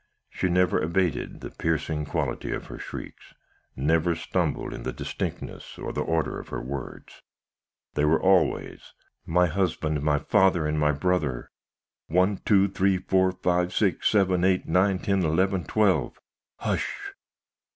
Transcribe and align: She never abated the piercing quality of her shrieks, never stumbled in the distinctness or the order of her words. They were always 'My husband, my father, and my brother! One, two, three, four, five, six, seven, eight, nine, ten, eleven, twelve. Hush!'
She 0.31 0.49
never 0.49 0.79
abated 0.81 1.41
the 1.41 1.51
piercing 1.51 2.05
quality 2.05 2.51
of 2.53 2.65
her 2.65 2.79
shrieks, 2.79 3.35
never 3.75 4.15
stumbled 4.15 4.73
in 4.73 4.81
the 4.81 4.91
distinctness 4.91 5.77
or 5.77 5.93
the 5.93 6.01
order 6.01 6.39
of 6.39 6.47
her 6.47 6.59
words. 6.59 7.21
They 7.93 8.03
were 8.05 8.19
always 8.19 8.93
'My 9.27 9.45
husband, 9.45 10.01
my 10.01 10.17
father, 10.17 10.65
and 10.65 10.79
my 10.79 10.91
brother! 10.91 11.51
One, 12.07 12.37
two, 12.37 12.67
three, 12.67 12.97
four, 12.97 13.31
five, 13.31 13.75
six, 13.75 14.09
seven, 14.09 14.43
eight, 14.43 14.67
nine, 14.67 14.97
ten, 14.97 15.21
eleven, 15.23 15.65
twelve. 15.65 16.19
Hush!' 16.57 17.13